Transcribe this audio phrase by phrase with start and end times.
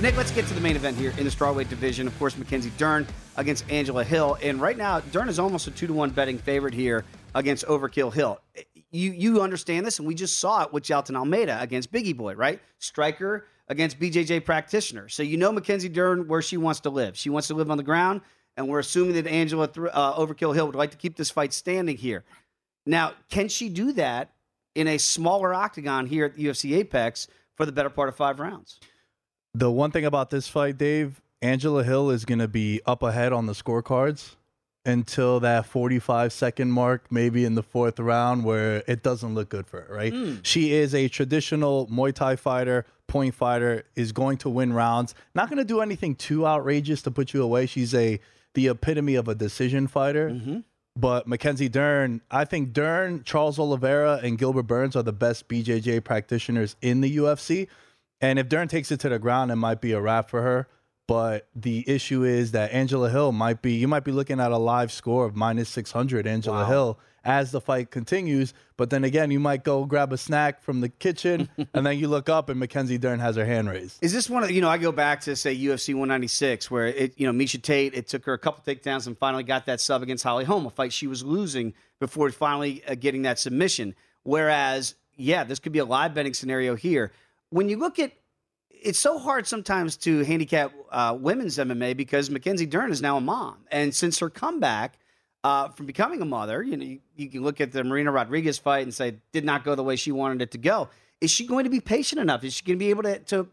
[0.00, 2.06] But Nick, let's get to the main event here in the strawweight division.
[2.06, 5.86] Of course, Mackenzie Dern against Angela Hill, and right now Dern is almost a two
[5.86, 8.40] to one betting favorite here against Overkill Hill.
[8.92, 12.32] You you understand this, and we just saw it with Jailton Almeida against Bigi Boy,
[12.32, 12.62] right?
[12.78, 15.10] Striker against BJJ practitioner.
[15.10, 17.14] So you know Mackenzie Dern where she wants to live.
[17.18, 18.22] She wants to live on the ground,
[18.56, 21.98] and we're assuming that Angela uh, Overkill Hill would like to keep this fight standing
[21.98, 22.24] here.
[22.86, 24.32] Now, can she do that
[24.74, 28.40] in a smaller octagon here at the UFC Apex for the better part of five
[28.40, 28.80] rounds?
[29.54, 33.32] The one thing about this fight, Dave, Angela Hill is going to be up ahead
[33.32, 34.36] on the scorecards
[34.84, 39.66] until that 45 second mark, maybe in the fourth round, where it doesn't look good
[39.66, 40.12] for her, right?
[40.12, 40.40] Mm.
[40.42, 45.14] She is a traditional Muay Thai fighter, point fighter, is going to win rounds.
[45.34, 47.66] Not going to do anything too outrageous to put you away.
[47.66, 48.20] She's a
[48.54, 50.30] the epitome of a decision fighter.
[50.30, 50.58] Mm-hmm.
[50.96, 56.02] But Mackenzie Dern, I think Dern, Charles Oliveira, and Gilbert Burns are the best BJJ
[56.02, 57.68] practitioners in the UFC.
[58.20, 60.68] And if Dern takes it to the ground, it might be a wrap for her.
[61.06, 64.58] But the issue is that Angela Hill might be, you might be looking at a
[64.58, 66.68] live score of minus 600 Angela wow.
[66.68, 68.54] Hill as the fight continues.
[68.76, 72.06] But then again, you might go grab a snack from the kitchen and then you
[72.06, 73.98] look up and Mackenzie Dern has her hand raised.
[74.02, 77.18] Is this one of, you know, I go back to say UFC 196 where it,
[77.18, 80.02] you know, Miesha Tate, it took her a couple takedowns and finally got that sub
[80.04, 83.96] against Holly Holm, a fight she was losing before finally uh, getting that submission.
[84.22, 87.10] Whereas, yeah, this could be a live betting scenario here
[87.50, 88.12] when you look at
[88.70, 93.20] it's so hard sometimes to handicap uh, women's MMA because Mackenzie Dern is now a
[93.20, 94.98] mom, and since her comeback
[95.44, 98.58] uh, from becoming a mother, you know, you, you, can look at the Marina Rodriguez
[98.58, 100.88] fight and say did not go the way she wanted it to go.
[101.20, 102.44] Is she going to be patient enough?
[102.44, 103.48] Is she going to be able to, to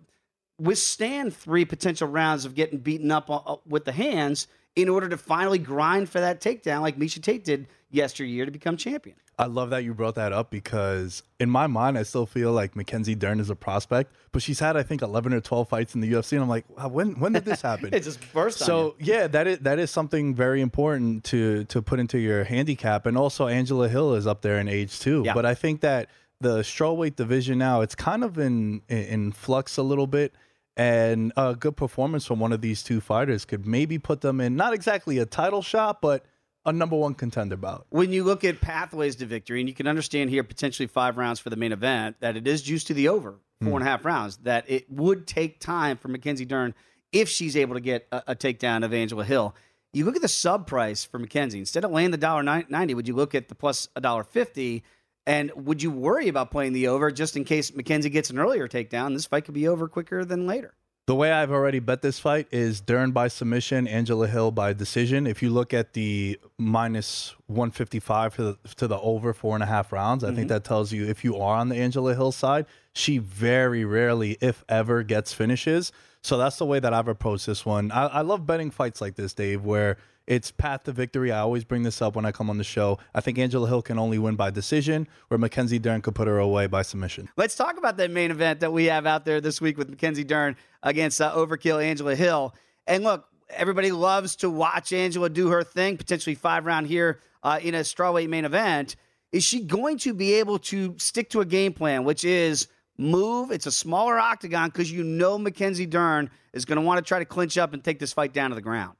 [0.59, 5.17] withstand three potential rounds of getting beaten up uh, with the hands in order to
[5.17, 9.17] finally grind for that takedown like Miesha Tate did yesteryear to become champion?
[9.39, 12.75] I love that you brought that up because in my mind, I still feel like
[12.75, 16.01] Mackenzie Dern is a prospect, but she's had I think eleven or twelve fights in
[16.01, 17.89] the UFC, and I'm like, wow, when when did this happen?
[17.93, 18.59] it's just first.
[18.59, 23.05] So yeah, that is that is something very important to to put into your handicap,
[23.05, 25.21] and also Angela Hill is up there in age too.
[25.23, 25.35] Yeah.
[25.35, 26.09] But I think that
[26.41, 30.33] the strawweight division now it's kind of in in flux a little bit.
[30.79, 34.55] And a good performance from one of these two fighters could maybe put them in
[34.55, 36.23] not exactly a title shot, but
[36.67, 37.87] a number one contender bout.
[37.89, 41.39] When you look at pathways to victory, and you can understand here potentially five rounds
[41.39, 43.75] for the main event, that it is juiced to the over four mm.
[43.77, 44.37] and a half rounds.
[44.43, 46.75] That it would take time for Mackenzie Dern
[47.11, 49.55] if she's able to get a, a takedown of Angela Hill.
[49.93, 51.57] You look at the sub price for Mackenzie.
[51.57, 54.83] Instead of laying the dollar ninety, would you look at the plus a dollar fifty?
[55.25, 58.67] And would you worry about playing the over just in case Mackenzie gets an earlier
[58.67, 59.13] takedown?
[59.13, 60.73] This fight could be over quicker than later.
[61.07, 65.25] The way I've already bet this fight is Dern by submission, Angela Hill by decision.
[65.25, 69.67] If you look at the minus 155 to the, to the over four and a
[69.67, 70.35] half rounds, I mm-hmm.
[70.35, 74.37] think that tells you if you are on the Angela Hill side, she very rarely,
[74.41, 75.93] if ever, gets finishes.
[76.23, 77.89] So that's the way that I've approached this one.
[77.91, 79.95] I, I love betting fights like this, Dave, where
[80.27, 81.31] it's path to victory.
[81.31, 82.99] I always bring this up when I come on the show.
[83.15, 86.37] I think Angela Hill can only win by decision, where Mackenzie Dern could put her
[86.37, 87.29] away by submission.
[87.37, 90.25] Let's talk about that main event that we have out there this week with Mackenzie
[90.25, 90.57] Dern
[90.87, 92.55] against uh, Overkill Angela Hill.
[92.87, 97.59] And look, everybody loves to watch Angela do her thing, potentially five round here uh,
[97.61, 98.95] in a strawweight main event.
[99.33, 102.67] Is she going to be able to stick to a game plan, which is
[102.97, 103.51] move?
[103.51, 107.19] It's a smaller octagon because you know Mackenzie Dern is going to want to try
[107.19, 108.95] to clinch up and take this fight down to the ground.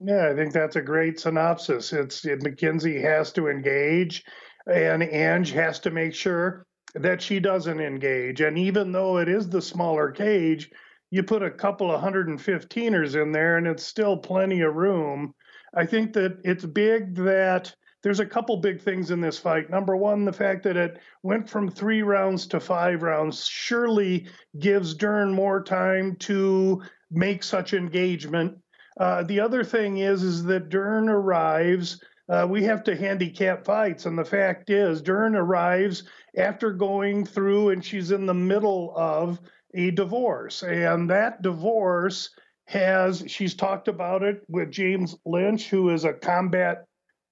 [0.00, 1.92] Yeah, I think that's a great synopsis.
[1.94, 4.24] It's it, Mackenzie has to engage,
[4.66, 8.40] and Ange has to make sure that she doesn't engage.
[8.42, 10.70] And even though it is the smaller cage,
[11.10, 15.34] you put a couple of 115ers in there, and it's still plenty of room.
[15.74, 19.70] I think that it's big that there's a couple big things in this fight.
[19.70, 24.28] Number one, the fact that it went from three rounds to five rounds surely
[24.58, 28.56] gives Dern more time to make such engagement.
[28.98, 32.00] Uh, the other thing is, is that Dern arrives.
[32.28, 36.04] Uh, we have to handicap fights, and the fact is, Dern arrives
[36.36, 39.40] after going through, and she's in the middle of
[39.74, 42.30] a divorce, and that divorce
[42.66, 46.84] has she's talked about it with James Lynch, who is a combat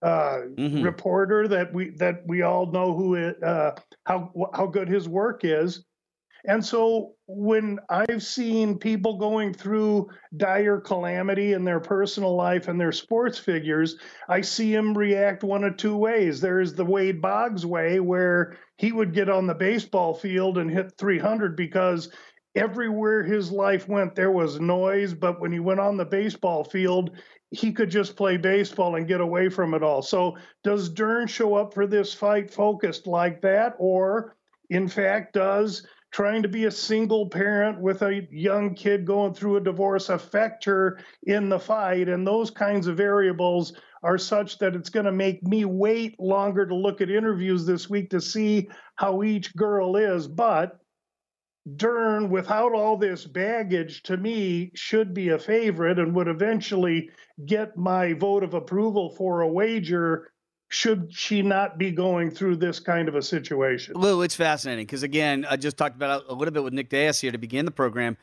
[0.03, 0.83] uh, mm-hmm.
[0.83, 3.73] reporter that we that we all know who it, uh,
[4.05, 5.85] how how good his work is.
[6.46, 12.81] And so when I've seen people going through dire calamity in their personal life and
[12.81, 13.96] their sports figures,
[14.28, 16.40] I see them react one of two ways.
[16.40, 20.93] There's the Wade Boggs way, where he would get on the baseball field and hit
[20.96, 22.10] 300 because
[22.54, 25.14] everywhere his life went, there was noise.
[25.14, 27.10] But when he went on the baseball field,
[27.50, 30.00] he could just play baseball and get away from it all.
[30.00, 33.75] So, does Dern show up for this fight focused like that?
[33.78, 34.37] Or,
[34.70, 39.56] in fact, does trying to be a single parent with a young kid going through
[39.56, 42.08] a divorce affect her in the fight?
[42.08, 46.64] And those kinds of variables are such that it's going to make me wait longer
[46.64, 50.26] to look at interviews this week to see how each girl is.
[50.26, 50.80] But
[51.76, 57.10] Dern, without all this baggage, to me, should be a favorite and would eventually
[57.44, 60.30] get my vote of approval for a wager
[60.68, 63.94] should she not be going through this kind of a situation.
[63.94, 67.20] Lou, it's fascinating because, again, I just talked about a little bit with Nick Dais
[67.20, 68.16] here to begin the program.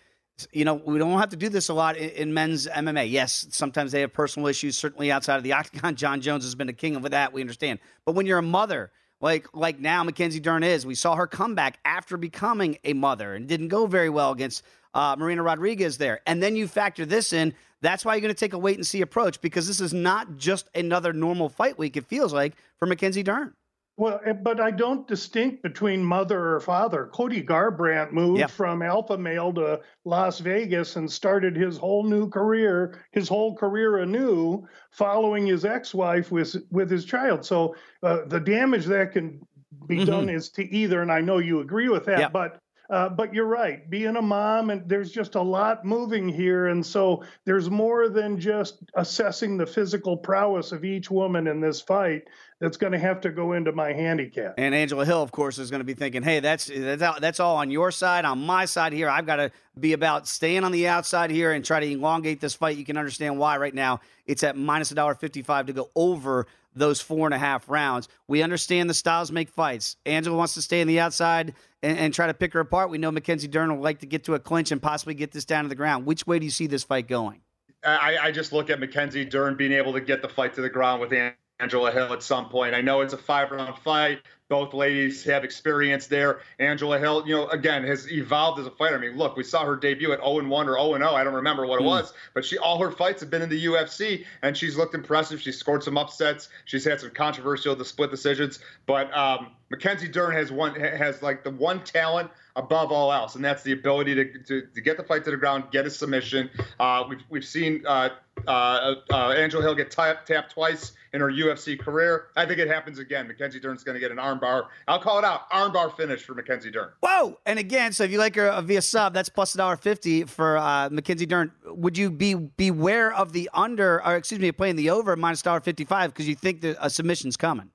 [0.51, 3.09] You know, we don't have to do this a lot in, in men's MMA.
[3.09, 5.95] Yes, sometimes they have personal issues, certainly outside of the octagon.
[5.95, 7.79] Jon Jones has been a king of that, we understand.
[8.05, 8.91] But when you're a mother,
[9.23, 10.85] like like now Mackenzie Dern is.
[10.85, 14.63] We saw her come back after becoming a mother and didn't go very well against
[14.93, 16.19] uh, Marina Rodriguez there.
[16.27, 17.53] And then you factor this in.
[17.83, 20.37] That's why you're going to take a wait and see approach because this is not
[20.37, 21.97] just another normal fight week.
[21.97, 23.53] It feels like for Mackenzie Dern.
[23.97, 27.09] Well, eh, but I don't distinct between mother or father.
[27.13, 33.03] Cody Garbrandt moved from alpha male to Las Vegas and started his whole new career,
[33.11, 37.45] his whole career anew, following his ex-wife with with his child.
[37.45, 39.45] So uh, the damage that can
[39.87, 40.05] be mm-hmm.
[40.05, 43.47] done is to either, and I know you agree with that, but uh, but you're
[43.47, 43.89] right.
[43.89, 48.39] Being a mom, and there's just a lot moving here, and so there's more than
[48.39, 52.23] just assessing the physical prowess of each woman in this fight
[52.59, 54.55] that's going to have to go into my handicap.
[54.57, 57.57] And Angela Hill, of course, is going to be thinking, "Hey, that's that's that's all
[57.57, 58.25] on your side.
[58.25, 61.63] On my side here, I've got to be about staying on the outside here and
[61.63, 62.77] try to elongate this fight.
[62.77, 66.47] You can understand why right now it's at minus a dollar fifty-five to go over."
[66.75, 68.07] Those four and a half rounds.
[68.27, 69.97] We understand the styles make fights.
[70.05, 72.89] Angela wants to stay on the outside and, and, try to pick her apart.
[72.89, 75.45] We know Mackenzie Dern will like to get to a clinch and possibly get this
[75.45, 76.05] down to the ground.
[76.05, 77.41] Which way do you see this fight going?
[77.83, 80.69] I, I just look at Mackenzie Dern being able to get the fight to the
[80.69, 81.13] ground with
[81.59, 82.73] Angela Hill at some point.
[82.73, 84.21] I know it's a five round fight.
[84.53, 86.41] Both ladies have experience there.
[86.59, 88.95] Angela Hill, you know, again, has evolved as a fighter.
[88.95, 91.09] I mean, look, we saw her debut at 0 1 or 0 0.
[91.09, 91.87] I don't remember what it mm.
[91.87, 95.41] was, but she all her fights have been in the UFC, and she's looked impressive.
[95.41, 96.49] She's scored some upsets.
[96.65, 101.43] She's had some controversial the split decisions, but um, Mackenzie Dern has one has like
[101.43, 105.03] the one talent above all else, and that's the ability to, to, to get the
[105.03, 106.51] fight to the ground, get a submission.
[106.79, 108.09] Uh, we've we've seen uh,
[108.47, 112.27] uh, uh Angela Hill get tapped, tapped twice in her UFC career.
[112.35, 113.27] I think it happens again.
[113.27, 114.42] Mackenzie Dern's going to get an armbar.
[114.87, 115.49] I'll call it out.
[115.51, 116.89] Armbar finish for Mackenzie Dern.
[117.01, 117.39] Whoa!
[117.45, 120.57] And again, so if you like her via sub, that's plus a dollar fifty for
[120.57, 121.51] uh, Mackenzie Dern.
[121.65, 125.59] Would you be beware of the under, or excuse me, playing the over minus dollar
[125.59, 127.69] fifty five because you think that a submission's coming?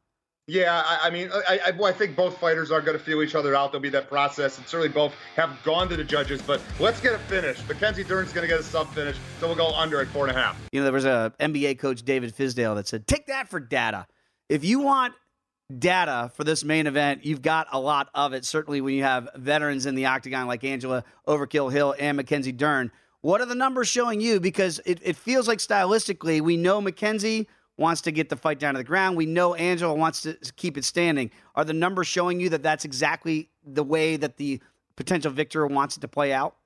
[0.48, 3.34] Yeah, I, I mean, I, I, I, think both fighters are going to feel each
[3.34, 3.70] other out.
[3.70, 6.40] There'll be that process, and certainly both have gone to the judges.
[6.40, 7.68] But let's get it finished.
[7.68, 10.34] Mackenzie Dern's going to get a sub finish, so we'll go under at four and
[10.34, 10.58] a half.
[10.72, 14.06] You know, there was a NBA coach, David Fizdale, that said, "Take that for data.
[14.48, 15.12] If you want
[15.76, 18.44] data for this main event, you've got a lot of it.
[18.44, 22.90] Certainly, when you have veterans in the octagon like Angela Overkill Hill and Mackenzie Dern."
[23.20, 24.38] What are the numbers showing you?
[24.38, 28.74] Because it, it feels like stylistically, we know Mackenzie wants to get the fight down
[28.74, 29.16] to the ground.
[29.16, 31.30] We know Angela wants to keep it standing.
[31.54, 34.60] Are the numbers showing you that that's exactly the way that the
[34.96, 36.56] potential victor wants it to play out?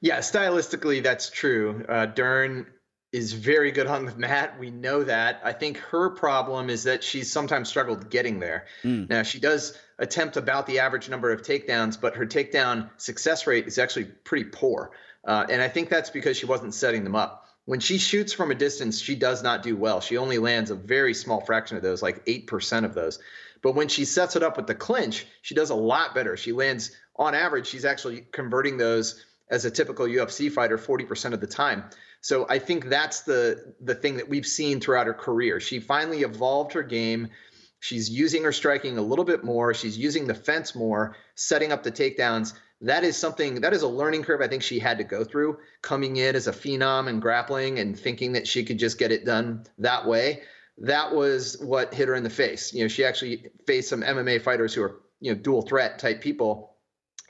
[0.00, 1.84] Yeah, stylistically, that's true.
[1.88, 2.66] Uh, Dern
[3.12, 4.58] is very good on the mat.
[4.58, 5.40] We know that.
[5.44, 8.66] I think her problem is that she's sometimes struggled getting there.
[8.82, 9.08] Mm.
[9.08, 13.66] Now, she does attempt about the average number of takedowns, but her takedown success rate
[13.66, 14.92] is actually pretty poor.
[15.24, 18.50] Uh, and I think that's because she wasn't setting them up when she shoots from
[18.50, 20.00] a distance, she does not do well.
[20.00, 23.18] She only lands a very small fraction of those, like 8% of those.
[23.62, 26.36] But when she sets it up with the clinch, she does a lot better.
[26.36, 31.40] She lands, on average, she's actually converting those as a typical UFC fighter 40% of
[31.40, 31.84] the time.
[32.22, 35.60] So I think that's the the thing that we've seen throughout her career.
[35.60, 37.28] She finally evolved her game.
[37.80, 39.74] She's using her striking a little bit more.
[39.74, 42.54] She's using the fence more, setting up the takedowns.
[42.80, 45.58] That is something that is a learning curve I think she had to go through
[45.82, 49.24] coming in as a phenom and grappling and thinking that she could just get it
[49.24, 50.42] done that way.
[50.78, 52.72] That was what hit her in the face.
[52.72, 56.20] You know, she actually faced some MMA fighters who are, you know, dual threat type
[56.20, 56.71] people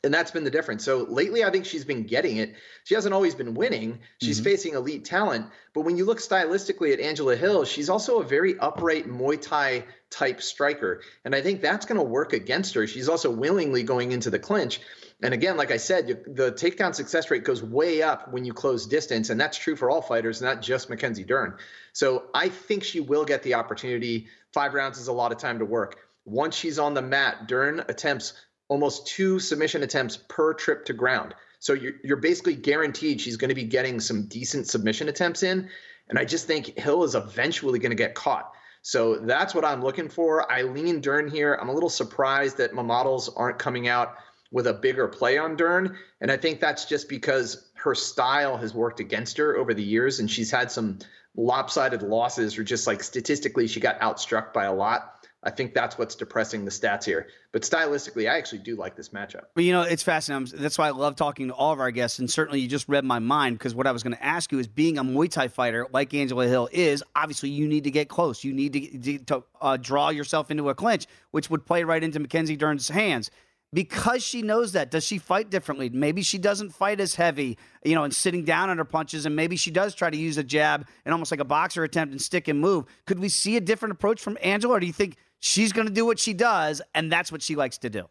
[0.04, 0.84] and that's been the difference.
[0.84, 2.54] So lately, I think she's been getting it.
[2.84, 4.00] She hasn't always been winning.
[4.20, 4.44] She's mm-hmm.
[4.44, 5.46] facing elite talent.
[5.74, 9.84] But when you look stylistically at Angela Hill, she's also a very upright Muay Thai
[10.10, 11.02] type striker.
[11.24, 12.86] And I think that's going to work against her.
[12.86, 14.80] She's also willingly going into the clinch.
[15.22, 18.86] And again, like I said, the takedown success rate goes way up when you close
[18.86, 19.30] distance.
[19.30, 21.54] And that's true for all fighters, not just Mackenzie Dern.
[21.92, 24.26] So I think she will get the opportunity.
[24.52, 25.96] Five rounds is a lot of time to work.
[26.24, 28.32] Once she's on the mat, Dern attempts
[28.68, 31.34] almost two submission attempts per trip to ground.
[31.58, 35.68] So you're, you're basically guaranteed she's going to be getting some decent submission attempts in.
[36.08, 38.52] And I just think Hill is eventually going to get caught.
[38.82, 40.50] So that's what I'm looking for.
[40.50, 41.56] Eileen Dern here.
[41.60, 44.16] I'm a little surprised that my models aren't coming out
[44.50, 45.96] with a bigger play on Dern.
[46.20, 50.20] And I think that's just because her style has worked against her over the years
[50.20, 50.98] and she's had some
[51.36, 55.21] lopsided losses or just like statistically she got outstruck by a lot.
[55.44, 57.26] I think that's what's depressing the stats here.
[57.50, 59.46] But stylistically, I actually do like this matchup.
[59.54, 60.60] But you know, it's fascinating.
[60.60, 62.20] That's why I love talking to all of our guests.
[62.20, 64.60] And certainly, you just read my mind because what I was going to ask you
[64.60, 68.08] is being a Muay Thai fighter like Angela Hill is obviously you need to get
[68.08, 68.44] close.
[68.44, 72.20] You need to, to uh, draw yourself into a clinch, which would play right into
[72.20, 73.30] Mackenzie Dern's hands.
[73.74, 75.88] Because she knows that, does she fight differently?
[75.88, 79.34] Maybe she doesn't fight as heavy, you know, and sitting down on her punches, and
[79.34, 82.20] maybe she does try to use a jab and almost like a boxer attempt and
[82.20, 82.84] stick and move.
[83.06, 85.92] Could we see a different approach from Angela, or do you think she's going to
[85.92, 88.08] do what she does, and that's what she likes to do.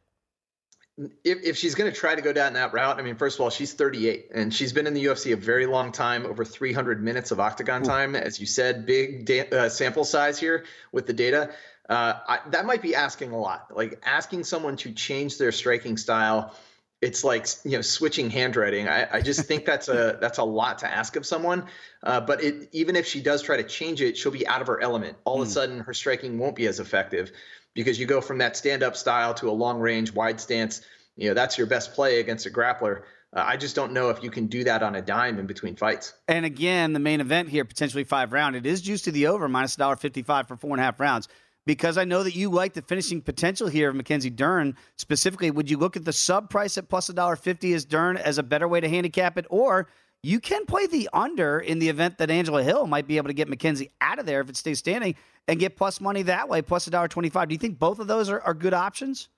[1.24, 3.42] If, if she's going to try to go down that route, I mean, first of
[3.42, 7.02] all, she's 38 and she's been in the UFC a very long time, over 300
[7.02, 7.86] minutes of octagon Ooh.
[7.86, 8.16] time.
[8.16, 11.52] As you said, big da- uh, sample size here with the data.
[11.90, 13.76] Uh, I, that might be asking a lot.
[13.76, 16.54] Like asking someone to change their striking style
[17.02, 18.88] it's like you know switching handwriting.
[18.88, 21.66] I, I just think that's a that's a lot to ask of someone.
[22.04, 24.68] Uh, but it, even if she does try to change it, she'll be out of
[24.68, 25.18] her element.
[25.26, 25.42] All mm.
[25.42, 25.54] of a hmm.
[25.54, 27.32] sudden, her striking won't be as effective
[27.74, 30.82] because you go from that stand up style to a long range wide stance.
[31.18, 33.02] You know that's your best play against a grappler.
[33.34, 35.78] Uh, I just don't know if you can do that on a dime in between
[35.78, 36.14] fights.
[36.28, 38.58] And again, the main event here, potentially five round.
[38.58, 41.30] It is juiced to the over, minus $1.55 for four and a half rounds
[41.66, 44.76] because I know that you like the finishing potential here of Mackenzie Dern.
[44.98, 48.18] Specifically, would you look at the sub price at plus a dollar fifty as Dern
[48.18, 49.88] as a better way to handicap it, or
[50.24, 53.34] you can play the under in the event that Angela Hill might be able to
[53.34, 55.16] get Mackenzie out of there if it stays standing
[55.48, 57.48] and get plus money that way, plus a dollar twenty five.
[57.48, 59.30] Do you think both of those are, are good options?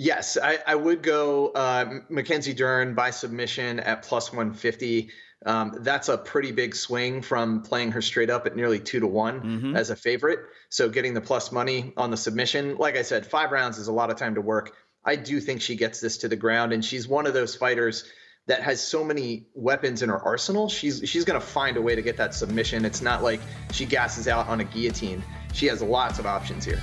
[0.00, 5.10] Yes, I, I would go uh, Mackenzie Dern by submission at plus 150.
[5.46, 9.06] Um, that's a pretty big swing from playing her straight up at nearly two to
[9.06, 9.76] one mm-hmm.
[9.76, 10.40] as a favorite.
[10.68, 13.92] So getting the plus money on the submission, like I said, five rounds is a
[13.92, 14.74] lot of time to work.
[15.04, 18.04] I do think she gets this to the ground, and she's one of those fighters
[18.46, 20.68] that has so many weapons in her arsenal.
[20.68, 22.84] She's she's gonna find a way to get that submission.
[22.84, 23.40] It's not like
[23.72, 25.22] she gasses out on a guillotine.
[25.52, 26.82] She has lots of options here.